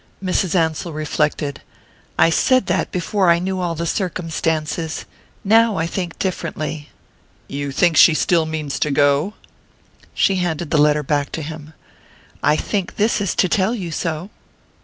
Mrs. 0.23 0.55
Ansell 0.55 0.91
reflected. 0.93 1.61
"I 2.17 2.31
said 2.31 2.65
that 2.65 2.91
before 2.91 3.29
I 3.29 3.37
knew 3.37 3.59
all 3.59 3.75
the 3.75 3.85
circumstances. 3.85 5.05
Now 5.43 5.77
I 5.77 5.85
think 5.85 6.17
differently." 6.17 6.89
"You 7.47 7.71
think 7.71 7.97
she 7.97 8.15
still 8.15 8.47
means 8.47 8.79
to 8.79 8.89
go?" 8.89 9.35
She 10.15 10.37
handed 10.37 10.71
the 10.71 10.79
letter 10.81 11.03
back 11.03 11.31
to 11.33 11.43
him. 11.43 11.73
"I 12.41 12.55
think 12.55 12.95
this 12.95 13.21
is 13.21 13.35
to 13.35 13.47
tell 13.47 13.75
you 13.75 13.91
so." 13.91 14.31